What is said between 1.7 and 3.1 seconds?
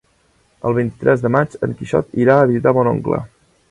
Quixot irà a visitar mon